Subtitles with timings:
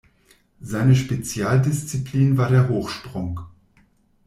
[0.61, 3.41] Seine Spezialdisziplin war der Hochsprung.